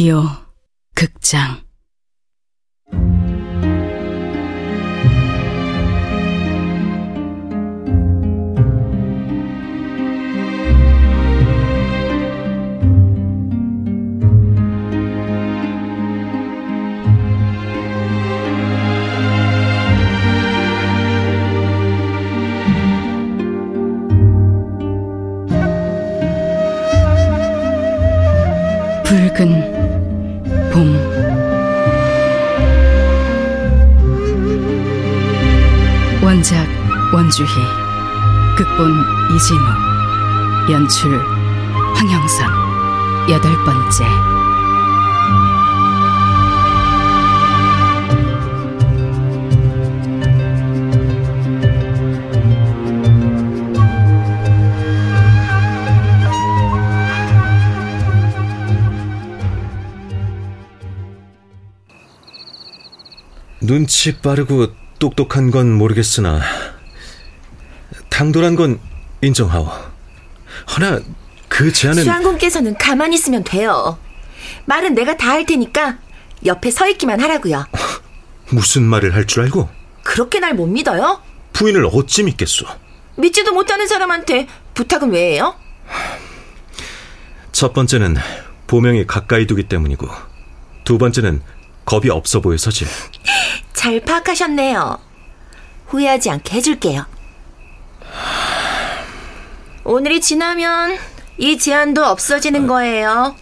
[0.00, 0.22] 라디오
[0.94, 1.60] 극장.
[29.04, 29.79] 붉은
[30.72, 30.94] 봄.
[36.22, 36.66] 원작
[37.12, 37.48] 원주희
[38.56, 41.18] 극본 이진우 연출
[41.94, 44.39] 황영선 여덟 번째
[63.60, 66.40] 눈치 빠르고 똑똑한 건 모르겠으나
[68.08, 68.80] 당돌한 건
[69.22, 69.68] 인정하오.
[70.76, 71.00] 허나
[71.48, 73.98] 그 제안은 수양공께서는 가만히 있으면 돼요.
[74.66, 75.98] 말은 내가 다 할 테니까
[76.44, 77.66] 옆에 서 있기만 하라고요.
[78.50, 79.68] 무슨 말을 할 줄 알고
[80.02, 81.20] 그렇게 날 못 믿어요?
[81.52, 82.66] 부인을 어찌 믿겠소?
[83.16, 85.54] 믿지도 못하는 사람한테 부탁은 왜 해요?
[87.52, 88.16] 첫 번째는
[88.66, 90.08] 보명이 가까이 두기 때문이고
[90.84, 91.42] 두 번째는
[91.90, 92.86] 겁이 없어 보여서지.
[93.72, 94.96] 잘 파악하셨네요.
[95.88, 97.04] 후회하지 않게 해줄게요.
[99.82, 100.96] 오늘이 지나면
[101.36, 103.34] 이 제안도 없어지는 거예요.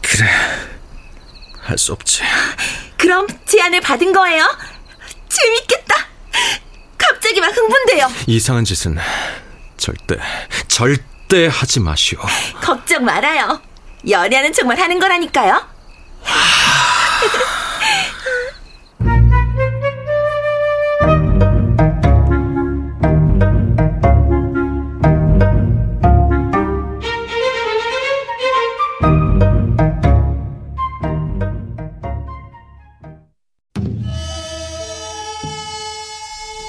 [0.00, 0.28] 그래.
[1.62, 2.22] 할 수 없지.
[2.96, 4.44] 그럼 제안을 받은 거예요?
[5.28, 5.96] 재밌겠다.
[6.96, 8.08] 갑자기 막 흥분돼요.
[8.28, 8.96] 이상한 짓은
[9.76, 10.16] 절대
[10.68, 12.20] 절대 하지 마시오.
[12.62, 13.60] 걱정 말아요.
[14.08, 15.60] 연애는 정말 하는 거라니까요.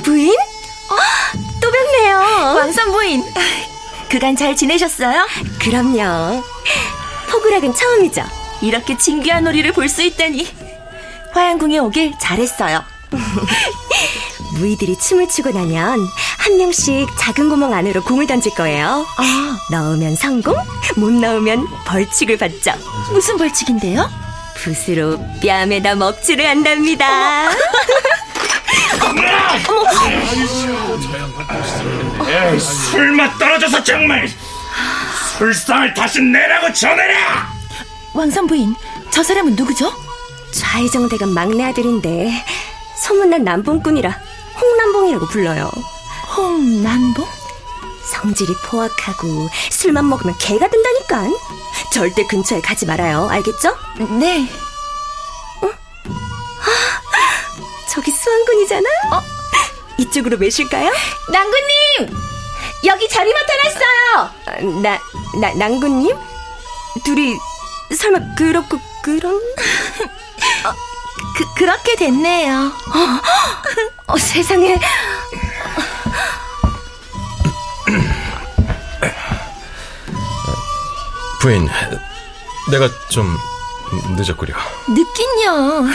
[0.04, 0.32] 부인?
[0.32, 0.96] 어,
[1.62, 2.20] 또 뵙네요.
[2.56, 3.24] 왕선 부인.
[4.10, 5.28] 그간 잘 지내셨어요?
[5.60, 6.55] 그럼요.
[7.46, 8.24] 포구락은 처음이죠.
[8.62, 10.48] 이렇게 진귀한 놀이를 볼 수 있다니.
[11.34, 12.84] 화양궁에 오길 잘했어요.
[14.58, 16.08] 무이들이 춤을 추고 나면
[16.38, 19.06] 한 명씩 작은 구멍 안으로 공을 던질 거예요.
[19.18, 20.56] 아, 넣으면 성공,
[20.96, 22.72] 못 넣으면 벌칙을 받죠.
[23.12, 24.10] 무슨 벌칙인데요?
[24.56, 27.50] 붓으로 뺨에다 먹칠을 한답니다.
[32.28, 34.28] 에이, 술맛 떨어져서 정말
[35.38, 37.50] 술상을 다시 내라고 전해라
[38.14, 38.74] 왕선 부인,
[39.12, 39.92] 저 사람은 누구죠?
[40.54, 42.32] 좌의정대가 막내 아들인데
[42.98, 44.10] 소문난 남봉꾼이라
[44.62, 45.70] 홍남봉이라고 불러요.
[46.38, 47.28] 홍난봉?
[48.14, 51.28] 성질이 포악하고 술만 먹으면 개가 된다니까.
[51.92, 53.28] 절대 근처에 가지 말아요.
[53.30, 53.76] 알겠죠?
[54.20, 54.48] 네.
[57.90, 58.90] 저기 수왕군이잖아.
[59.12, 59.22] 어?
[59.98, 60.92] 이쪽으로 매실까요?
[61.32, 62.35] 낭군님!
[62.86, 64.82] 여기 자리 맡아놨어요!
[64.82, 65.00] 나,
[65.40, 66.16] 나, 낭군님?
[67.04, 67.36] 둘이
[67.96, 69.40] 설마 그렇고 그런?
[71.38, 72.72] 그, 그렇게 됐네요.
[74.08, 74.80] 어, 세상에.
[81.42, 81.68] 부인,
[82.72, 83.38] 내가 좀
[84.16, 84.56] 늦었구려.
[84.90, 85.86] 늦긴요.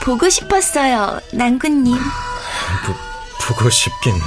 [0.00, 1.96] 보고 싶었어요, 낭군님.
[2.84, 2.94] 부,
[3.54, 4.20] 보고 싶긴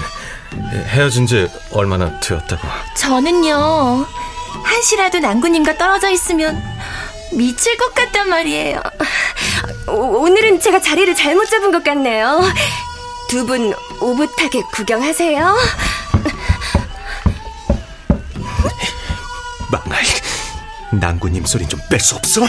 [0.55, 2.67] 헤어진 지 얼마나 되었다고.
[2.95, 4.05] 저는요,
[4.63, 6.61] 한시라도 낭군님과 떨어져 있으면
[7.33, 8.81] 미칠 것 같단 말이에요.
[9.87, 12.41] 오, 오늘은 제가 자리를 잘못 잡은 것 같네요.
[13.29, 15.57] 두 분 오붓하게 구경하세요.
[19.71, 20.03] 망할.
[20.91, 22.41] 낭구님 소린 좀 뺄 수 없어?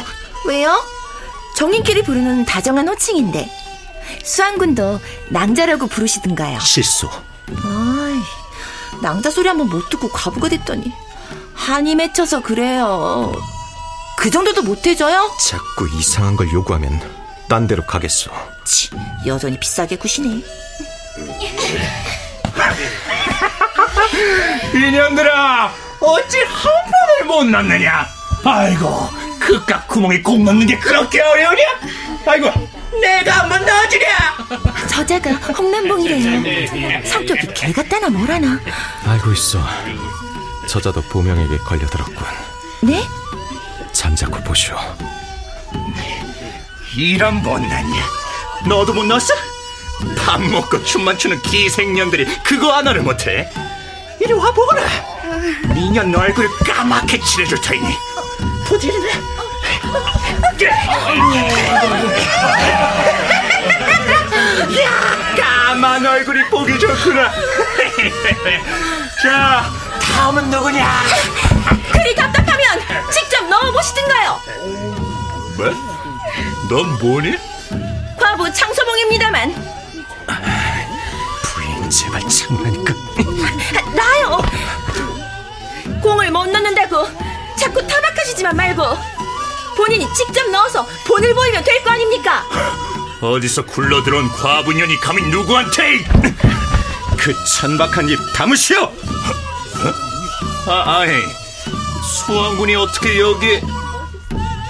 [0.47, 0.83] 왜요?
[1.57, 3.49] 정인끼리 부르는 다정한 호칭인데.
[4.25, 6.59] 수안군도 낭자라고 부르시든가요.
[6.61, 7.09] 실수.
[7.65, 7.92] 아이,
[9.03, 10.93] 낭자 소리 한번 못 듣고 과부가 됐더니
[11.55, 13.33] 한이 맺혀서 그래요.
[14.17, 15.31] 그 정도도 못 해줘요?
[15.41, 17.01] 자꾸 이상한 걸 요구하면
[17.49, 18.31] 딴 데로 가겠어.
[18.65, 18.91] 치,
[19.27, 20.43] 여전히 비싸게 구시네.
[24.75, 28.07] 이년들아 어찌 한 번을 못 넣느냐
[28.45, 29.09] 아이고
[29.39, 31.63] 그깟 구멍에 공 넣는 게 그렇게 어려우냐
[32.27, 32.51] 아이고
[33.01, 34.07] 내가 한번 넣어주랴
[34.89, 37.05] 저자가 홍남봉이래요.
[37.07, 38.61] 성격이 개 같다나 뭐라나.
[39.07, 39.59] 알고 있어.
[40.69, 42.17] 저자도 보명에게 걸려들었군.
[42.83, 43.03] 네?
[43.93, 44.77] 잠자코 보시오.
[46.97, 48.05] 이런 못났냐?
[48.69, 49.35] 너도 못 넣었어?
[50.17, 53.51] 밥 먹고 춤만 추는 기생년들이 그거 하나를 못해?
[54.21, 54.83] 이리 와 보거라.
[55.75, 57.87] 미년 너 얼굴 까맣게 칠해줄 터이니.
[58.67, 59.13] 부디리네.
[64.81, 67.31] 야, 까만 얼굴이 보기 좋구나.
[69.23, 69.71] 자,
[70.01, 71.03] 다음은 누구냐?
[71.93, 72.81] 그리 답답하면
[73.11, 74.41] 직접 넣어보시든가요.
[75.57, 75.67] 뭐?
[76.69, 77.37] 넌 뭐니?
[78.19, 79.55] 과부 창소봉입니다만.
[81.43, 82.95] 부인 제발 참으라니까.
[82.95, 84.43] 아, 나요.
[86.01, 87.07] 공을 못 넣는다고
[87.57, 88.83] 자꾸 타박하시지만 말고
[89.77, 92.45] 본인이 직접 넣어서 본을 보이면 될 거 아닙니까?
[93.21, 96.05] 어디서 굴러 들어온 과부년이 감히 누구한테
[97.19, 98.93] 그 천박한 입 담으시오!
[100.67, 101.11] 아, 아이
[102.05, 103.63] 수왕군이 어떻게 여기에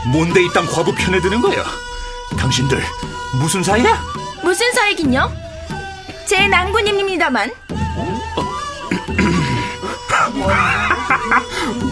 [0.06, 1.64] 뭔데 이딴 과부 편에 드는 거야?
[2.38, 2.82] 당신들
[3.34, 4.02] 무슨 사이야?
[4.42, 5.32] 무슨 사이긴요?
[6.26, 7.50] 제 낭군님입니다만.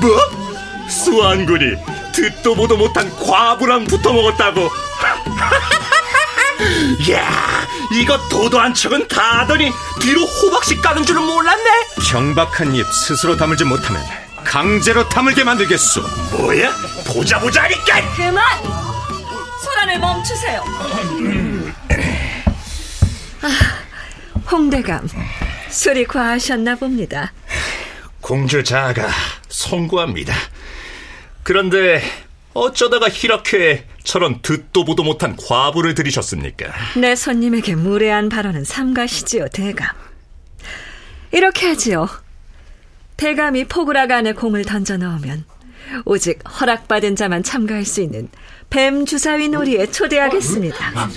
[0.01, 0.89] 뭐?
[0.89, 1.77] 수완군이
[2.13, 4.63] 듣도 보도 못한 과부랑 붙어 먹었다고
[7.13, 9.71] 야 이거 도도한 척은 다 하더니
[10.01, 11.71] 뒤로 호박씩 까는 줄은 몰랐네
[12.11, 14.03] 경박한 입 스스로 다물지 못하면
[14.45, 16.01] 강제로 다물게 만들겠소.
[16.39, 16.73] 뭐야?
[17.07, 18.43] 보자 보자 하니까 그만!
[19.63, 20.65] 소란을 멈추세요.
[24.51, 25.07] 홍대감,
[25.69, 27.33] 술이 과하셨나 봅니다.
[28.21, 29.09] 공주 자가
[29.49, 30.35] 송구합니다
[31.51, 32.01] 그런데
[32.55, 36.73] 어쩌다가 이렇게 저런 듣도 보도 못한 과부를 들이셨습니까?
[36.97, 39.89] 내 손님에게 무례한 발언은 삼가시지요, 대감.
[41.33, 42.09] 이렇게 하지요.
[43.17, 45.45] 대감이 포구라가 안에 공을 던져 넣으면
[46.05, 48.29] 오직 허락받은 자만 참가할 수 있는
[48.71, 51.09] 뱀 주사위 놀이에 초대하겠습니다.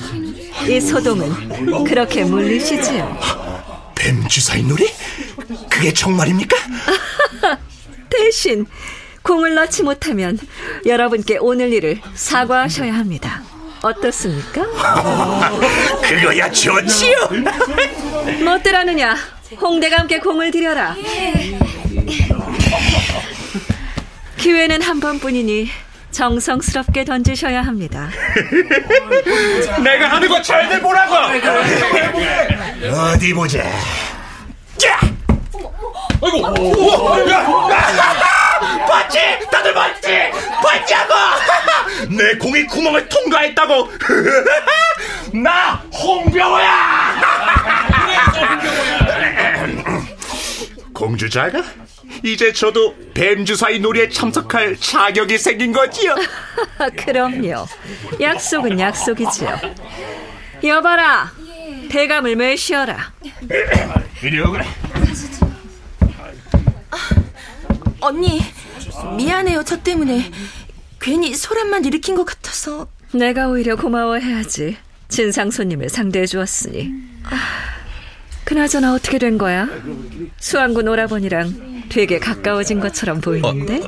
[0.68, 3.20] 이 소동은 그렇게 물리시지요.
[3.94, 4.90] 뱀 주사위 놀이?
[5.70, 6.58] 그게 정말입니까?
[8.10, 8.66] 대신
[9.24, 10.38] 공을 넣지 못하면
[10.86, 13.42] 여러분께 오늘 일을 사과하셔야 합니다.
[13.82, 14.64] 어떻습니까?
[16.04, 17.18] 그거야 좋지요
[18.46, 19.16] 못들 하느냐?
[19.60, 20.96] 홍대가 함께 공을 들여라.
[24.38, 25.70] 기회는 한 번뿐이니
[26.12, 28.10] 정성스럽게 던지셔야 합니다.
[29.84, 31.14] 내가 하는 거 잘들 보라고
[33.14, 33.64] 어디 보자
[34.78, 35.00] 자!
[36.22, 38.23] 아이고 야!
[38.94, 39.20] 봤지?
[39.52, 40.08] 다들 봤지?
[40.62, 41.14] 봤냐고
[42.16, 43.90] 내 공이 구멍을 통과했다고
[45.44, 47.22] 나 홍병호야
[50.94, 51.64] 공주자가
[52.24, 56.16] 이제 저도 뱀주사위 놀이에 참석할 자격이 생긴 거지요
[57.04, 57.66] 그럼요.
[58.22, 59.60] 약속은 약속이지요.
[60.64, 61.32] 여봐라.
[61.90, 63.14] 대감을 매시어라.
[64.22, 64.66] 이리 오거라
[68.00, 68.42] 언니,
[69.18, 69.64] 미안해요.
[69.64, 70.32] 저 때문에.
[71.00, 72.88] 괜히 소란만 일으킨 것 같아서.
[73.14, 74.78] 내가 오히려 고마워해야지.
[75.10, 76.92] 진상 손님을 상대해 주었으니.
[78.46, 79.68] 그나저나 어떻게 된 거야?
[80.40, 83.82] 수왕군 오라버니랑 되게 가까워진 것처럼 보이는데?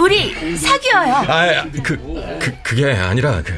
[0.00, 1.14] 우리 사귀어요.
[1.14, 1.96] 아, 그,
[2.38, 3.56] 그, 그게 아니라, 그.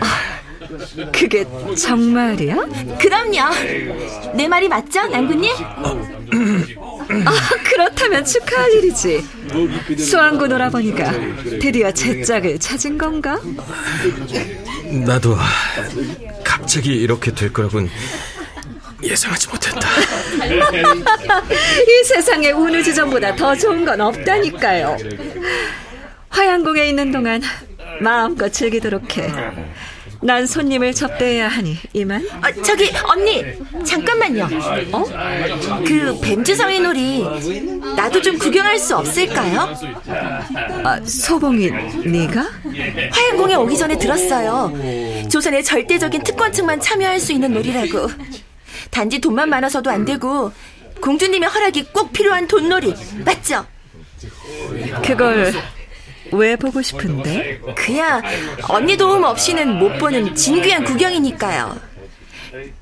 [1.12, 1.44] 그게
[1.76, 2.56] 정말이야?
[2.98, 4.34] 그럼요.
[4.34, 5.52] 내 말이 맞죠, 낭군님?
[7.24, 7.32] 아,
[7.64, 9.24] 그렇다면 축하할 일이지.
[9.98, 11.12] 수왕군 오라버니가
[11.60, 13.40] 드디어 제 짝을 찾은 건가?
[15.06, 15.36] 나도
[16.42, 17.90] 갑자기 이렇게 될 거라곤
[19.02, 19.80] 예상하지 못했다.
[21.86, 24.96] 이 세상에 운우주전보다 더 좋은 건 없다니까요.
[26.30, 27.42] 화양궁에 있는 동안
[28.00, 29.30] 마음껏 즐기도록 해.
[30.24, 32.26] 난 손님을 접대해야 하니 이만.
[32.40, 33.44] 아, 저기 언니
[33.84, 34.48] 잠깐만요.
[34.92, 35.04] 어?
[35.86, 37.22] 그 뱀주사위 놀이
[37.94, 39.76] 나도 좀 구경할 수 없을까요?
[40.82, 41.70] 아, 소봉이
[42.06, 42.42] 네가?
[43.12, 44.72] 화양궁에 오기 전에 들었어요.
[45.30, 48.08] 조선의 절대적인 특권층만 참여할 수 있는 놀이라고.
[48.90, 50.50] 단지 돈만 많아서도 안 되고
[51.02, 52.94] 공주님의 허락이 꼭 필요한 돈놀이
[53.26, 53.66] 맞죠?
[55.04, 55.52] 그걸
[56.32, 57.60] 왜 보고 싶은데?
[57.76, 58.22] 그야
[58.68, 61.78] 언니 도움 없이는 못 보는 진귀한 구경이니까요.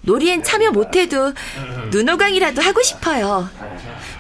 [0.03, 1.33] 놀이엔 참여 못해도
[1.91, 3.49] 눈호강이라도 하고 싶어요.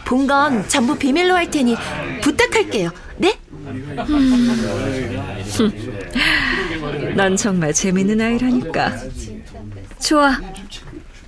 [0.04, 1.76] 본 건 전부 비밀로 할 테니
[2.22, 2.90] 부탁할게요.
[3.18, 3.38] 네?
[7.16, 8.92] 넌 정말 재밌는 아이라니까.
[10.00, 10.38] 좋아.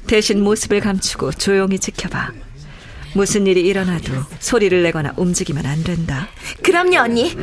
[0.07, 2.31] 대신 모습을 감추고 조용히 지켜봐.
[3.15, 6.29] 무슨 일이 일어나도 소리를 내거나 움직이면 안 된다.
[6.63, 7.35] 그럼요, 언니.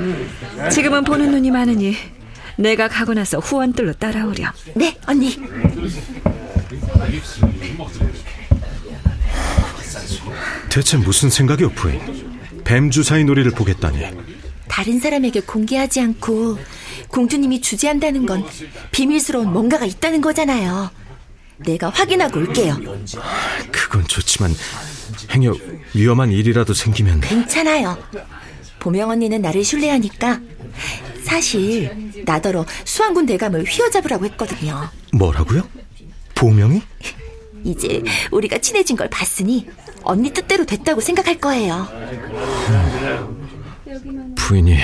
[0.71, 1.95] 지금은 보는 눈이 많으니
[2.57, 4.51] 내가 가고 나서 후원들로 따라오렴.
[4.75, 5.37] 네, 언니.
[10.69, 11.99] 대체 무슨 생각이오, 부인?
[12.63, 14.05] 뱀주사의 놀이를 보겠다니.
[14.67, 16.57] 다른 사람에게 공개하지 않고
[17.09, 18.45] 공주님이 주재한다는 건
[18.91, 20.89] 비밀스러운 뭔가가 있다는 거잖아요.
[21.63, 22.77] 내가 확인하고 올게요.
[23.71, 24.53] 그건 좋지만
[25.31, 25.53] 행여
[25.93, 27.97] 위험한 일이라도 생기면 괜찮아요.
[28.79, 30.39] 보명 언니는 나를 신뢰하니까
[31.23, 34.89] 사실 나더러 수왕군 대감을 휘어잡으라고 했거든요.
[35.13, 35.67] 뭐라고요?
[36.35, 36.81] 보명이?
[37.63, 38.01] 이제
[38.31, 39.67] 우리가 친해진 걸 봤으니
[40.03, 41.87] 언니 뜻대로 됐다고 생각할 거예요.
[44.35, 44.77] 부인이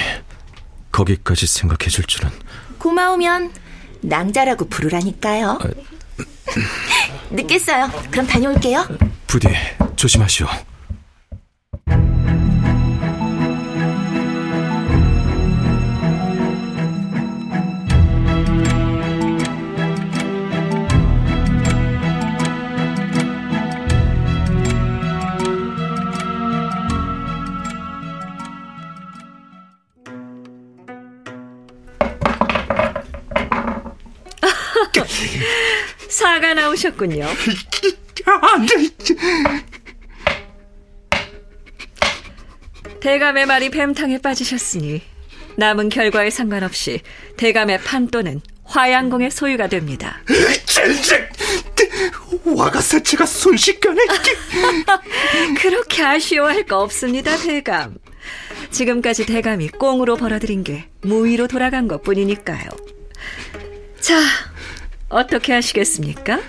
[0.91, 2.29] 거기까지 생각해 줄 줄은
[2.77, 3.51] 고마우면
[4.01, 5.57] 낭자라고 부르라니까요.
[7.31, 7.89] 늦겠어요.
[8.11, 8.87] 그럼 다녀올게요.
[9.27, 9.49] 부디
[9.95, 10.47] 조심하시오.
[36.47, 37.25] 사가 나오셨군요.
[43.01, 45.01] 대감의 말이 뱀탕에 빠지셨으니
[45.57, 47.01] 남은 결과에 상관없이
[47.35, 50.21] 대감의 판도는 화양궁의 소유가 됩니다.
[50.65, 51.27] 젠장!
[52.45, 54.01] 와가 사체가 순식간에
[55.59, 57.97] 그렇게 아쉬워할 거 없습니다, 대감.
[58.71, 62.69] 지금까지 대감이 꽁으로 벌어들인 게 무위로 돌아간 것 뿐이니까요.
[63.99, 64.21] 자,
[65.09, 66.39] 어떻게 하시겠습니까?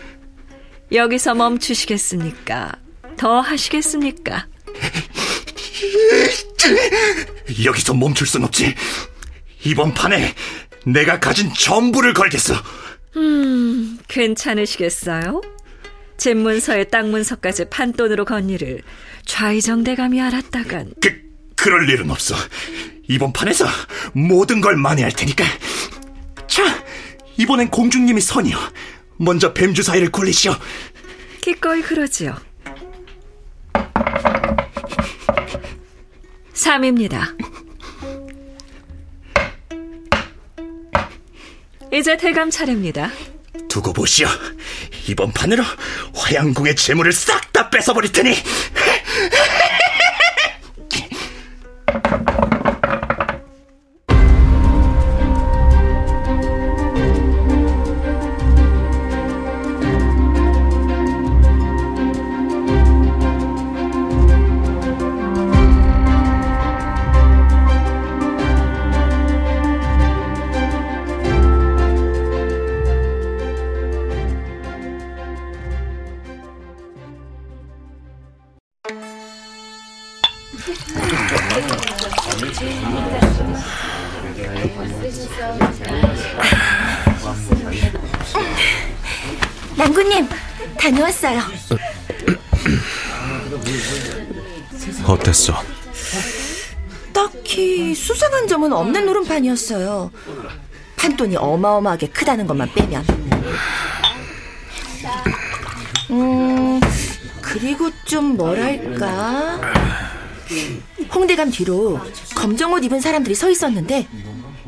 [0.93, 2.73] 여기서 멈추시겠습니까?
[3.17, 4.47] 더 하시겠습니까?
[7.65, 8.75] 여기서 멈출 순 없지.
[9.65, 10.35] 이번 판에
[10.85, 12.55] 내가 가진 전부를 걸겠어.
[13.17, 15.41] 음, 괜찮으시겠어요?
[16.17, 18.83] 잼문서의 땅 문서까지 판돈으로 건 일을
[19.25, 21.23] 좌의정 대감이 알았다간 그
[21.55, 22.35] 그럴 일은 없어.
[23.09, 23.67] 이번 판에서
[24.13, 25.45] 모든 걸 만회할 테니까.
[27.39, 28.57] 자, 이번엔 공주님이 선이요.
[29.17, 30.55] 먼저 뱀주 사이를 굴리시오.
[31.41, 32.37] 기꺼이 그러지요.
[36.53, 37.37] 3입니다.
[41.93, 43.11] 이제 대감 차례입니다.
[43.69, 44.27] 두고 보시오.
[45.09, 45.63] 이번 판으로
[46.15, 48.35] 화양궁의 재물을 싹 다 뺏어버릴 테니.
[97.95, 100.11] 수상한 점은 없는 노름판이었어요.
[100.97, 103.05] 판돈이 어마어마하게 크다는 것만 빼면.
[106.11, 106.81] 음,
[107.41, 109.61] 그리고 좀 뭐랄까.
[111.15, 112.01] 홍대감 뒤로
[112.35, 114.09] 검정 옷 입은 사람들이 서 있었는데,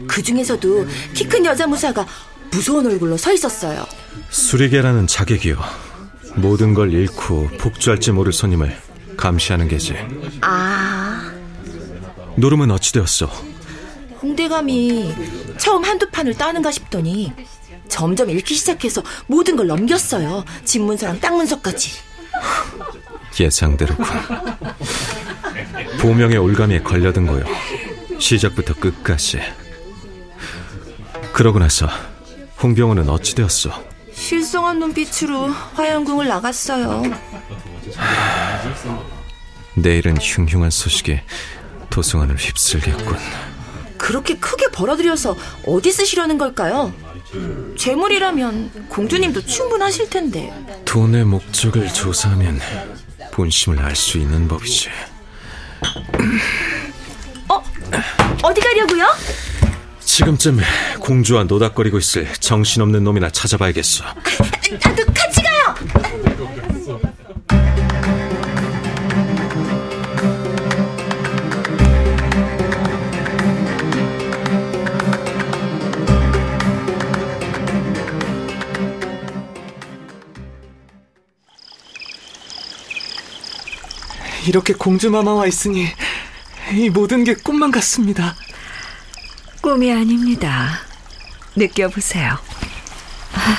[0.09, 2.07] 그 중에서도 키 큰 여자 무사가
[2.50, 3.85] 무서운 얼굴로 서 있었어요.
[4.31, 5.57] 수리개라는 자객이요.
[6.37, 8.76] 모든 걸 잃고 복주할지 모를 손님을
[9.17, 9.97] 감시하는 게지.
[10.40, 11.00] 아,
[12.40, 13.26] 노름은 어찌 되었어?
[14.23, 15.14] 홍대감이
[15.59, 17.32] 처음 한두 판을 따는가 싶더니
[17.88, 20.44] 점점 읽기 시작해서 모든 걸 넘겼어요.
[20.64, 21.90] 집 문서랑 땅 문서까지.
[23.38, 24.04] 예상대로군.
[26.00, 27.44] 보명의 올감에 걸려든 거요.
[28.18, 29.40] 시작부터 끝까지.
[31.32, 31.88] 그러고 나서
[32.62, 33.70] 홍병호는 어찌 되었어?
[34.14, 37.02] 실성한 눈빛으로 화양궁을 나갔어요.
[39.75, 41.23] 내일은 흉흉한 소식에
[41.90, 43.16] 도승환을 휩쓸겠군.
[43.99, 46.92] 그렇게 크게 벌어들여서 어디 쓰시려는 걸까요?
[47.78, 50.52] 재물이라면 공주님도 충분하실 텐데.
[50.85, 52.61] 돈의 목적을 조사하면
[53.32, 54.88] 본심을 알 수 있는 법이지.
[57.49, 57.62] 어?
[58.42, 59.06] 어디 가려고요?
[60.00, 60.59] 지금쯤
[61.00, 64.04] 공주와 노닥거리고 있을 정신없는 놈이나 찾아봐야겠어.
[84.50, 85.87] 이렇게 공주마마와 있으니
[86.73, 88.35] 이 모든 게 꿈만 같습니다.
[89.61, 90.80] 꿈이 아닙니다.
[91.54, 92.37] 느껴보세요.
[93.33, 93.57] 아,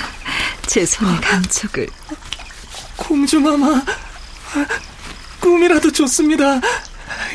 [0.68, 1.88] 제 손의 감촉을.
[2.98, 3.84] 공주마마,
[5.40, 6.60] 꿈이라도 좋습니다.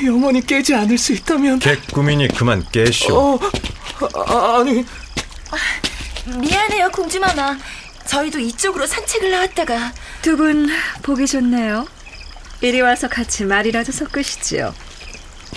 [0.04, 1.60] 영원히 깨지 않을 수 있다면.
[1.60, 3.16] 개꿈이니 그만 깨쇼.
[3.16, 3.40] 어,
[4.26, 4.84] 아, 아니.
[6.26, 7.56] 미안해요, 공주마마.
[8.06, 9.94] 저희도 이쪽으로 산책을 나왔다가.
[10.20, 10.68] 두 분
[11.02, 11.86] 보기 좋네요.
[12.60, 14.74] 이리 와서 같이 말이라도 섞으시지요.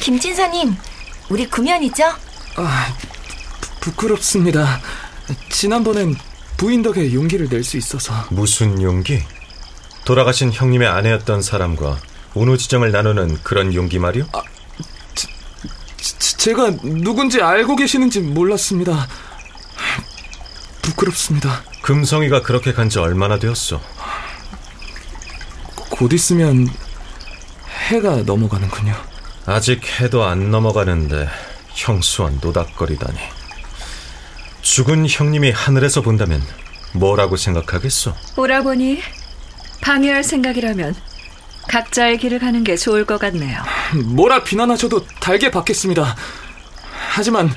[0.02, 0.76] 김진사님,
[1.30, 2.04] 우리 구면이죠?
[2.58, 2.96] 아,
[3.62, 4.80] 부, 부끄럽습니다.
[5.50, 6.16] 지난번엔
[6.58, 8.14] 부인 덕에 용기를 낼 수 있어서.
[8.30, 9.22] 무슨 용기?
[10.06, 12.00] 돌아가신 형님의 아내였던 사람과
[12.34, 14.26] 운우지정을 나누는 그런 용기 말이오?
[14.34, 14.42] 아,
[15.16, 15.28] 지,
[16.38, 19.08] 제가 누군지 알고 계시는지 몰랐습니다.
[20.82, 21.64] 부끄럽습니다.
[21.82, 23.80] 금성이가 그렇게 간 지 얼마나 되었어?
[25.90, 26.68] 곧 있으면
[27.90, 28.94] 해가 넘어가는군요.
[29.46, 31.28] 아직 해도 안 넘어가는데
[31.74, 33.18] 형수와 노닥거리다니.
[34.62, 36.44] 죽은 형님이 하늘에서 본다면
[36.94, 38.14] 뭐라고 생각하겠소?
[38.38, 39.02] 오라보니
[39.82, 40.96] 방해할 생각이라면
[41.68, 43.60] 각자의 길을 가는 게 좋을 것 같네요.
[44.06, 46.16] 뭐라 비난하셔도 달게 받겠습니다.
[47.12, 47.50] 하지만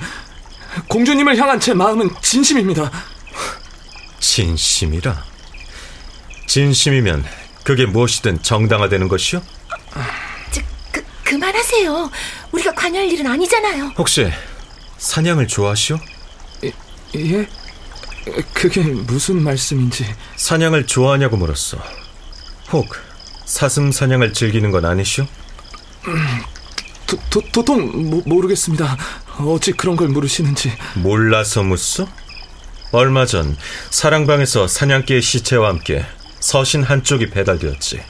[0.89, 2.91] 공주님을 향한 제 마음은 진심입니다.
[4.21, 5.25] 진심이라?
[6.47, 7.25] 진심이면
[7.65, 9.43] 그게 무엇이든 정당화되는 것이요?
[11.33, 12.11] 저, 그, 그만하세요.
[12.53, 13.93] 우리가 관여할 일은 아니잖아요.
[13.97, 14.31] 혹시
[14.99, 15.99] 사냥을 좋아하시오?
[17.17, 17.49] 예?
[18.53, 20.07] 그게 무슨 말씀인지.
[20.37, 21.79] 사냥을 좋아하냐고 물었어.
[22.73, 22.95] 혹
[23.45, 25.27] 사슴 사냥을 즐기는 건 아니시오?
[27.07, 28.97] 도, 도, 도통 모, 모르겠습니다.
[29.39, 30.73] 어찌 그런 걸 물으시는지.
[30.95, 32.09] 몰라서 묻소?
[32.93, 33.57] 얼마 전
[33.91, 36.05] 사랑방에서 사냥개의 시체와 함께
[36.41, 38.03] 서신 한쪽이 배달되었지.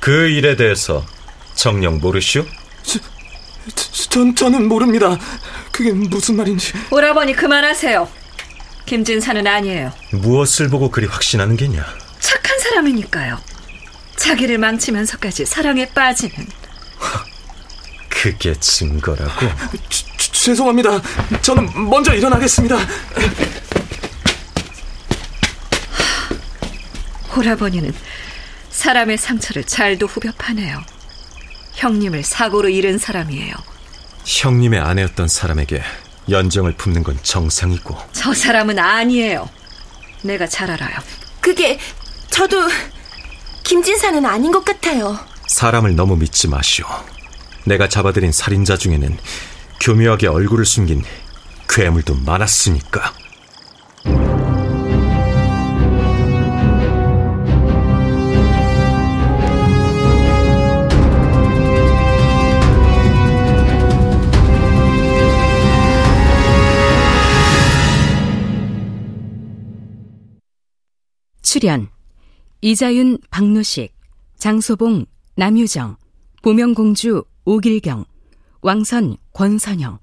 [0.00, 1.04] 그 일에 대해서
[1.54, 2.44] 정녕 모르시오?
[2.82, 2.98] 저,
[3.74, 5.16] 저, 전, 저는 모릅니다.
[5.70, 6.72] 그게 무슨 말인지.
[6.90, 8.08] 오라버니 그만하세요.
[8.86, 9.92] 김진사는 아니에요.
[10.10, 11.84] 무엇을 보고 그리 확신하는 게냐?
[12.20, 13.38] 착한 사람이니까요.
[14.16, 16.34] 자기를 망치면서까지 사랑에 빠지는.
[18.08, 19.46] 그게 증거라고?
[19.88, 21.00] 주, 주, 죄송합니다.
[21.42, 22.76] 저는 먼저 일어나겠습니다.
[27.36, 27.92] 오라버니는
[28.70, 30.82] 사람의 상처를 잘도 후벼 파네요.
[31.74, 33.54] 형님을 사고로 잃은 사람이에요.
[34.24, 35.82] 형님의 아내였던 사람에게
[36.30, 37.96] 연정을 품는 건 정상이고.
[38.12, 39.48] 저 사람은 아니에요.
[40.22, 40.96] 내가 잘 알아요.
[41.40, 41.78] 그게
[42.30, 42.68] 저도
[43.64, 45.18] 김진사는 아닌 것 같아요.
[45.48, 46.86] 사람을 너무 믿지 마시오.
[47.64, 49.18] 내가 잡아들인 살인자 중에는
[49.80, 51.02] 교묘하게 얼굴을 숨긴
[51.68, 53.12] 괴물도 많았으니까.
[71.62, 71.88] 출연
[72.60, 73.94] 이자윤 박노식
[74.36, 75.96] 장소봉 남유정
[76.42, 78.04] 보명공주 오길경
[78.62, 80.00] 왕선 권선영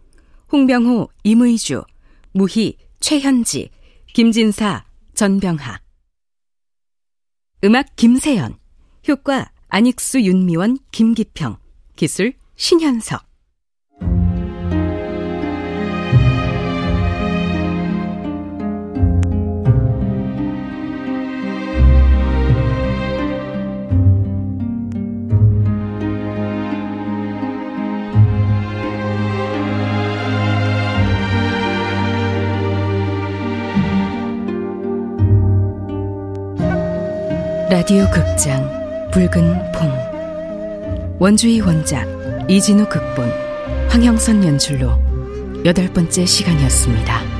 [0.54, 1.84] 홍병호 임의주
[2.32, 3.72] 무희 최현지
[4.13, 5.82] 김진사 전병하.
[7.65, 8.58] 음악 김세연
[9.10, 11.58] 효과 안익수 윤미원 김기평
[11.98, 13.29] 기술 신현석
[37.70, 38.68] 라디오 극장
[39.12, 42.08] 붉은 봄 원주희 원작
[42.50, 43.32] 이진우 극본
[43.90, 44.90] 황형선 연출로
[45.66, 47.38] 여덟 번째 시간이었습니다.